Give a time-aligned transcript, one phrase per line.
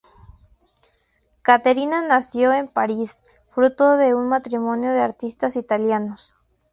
[1.43, 6.33] Caterina nació en París, fruto de un matrimonio de artistas italianos.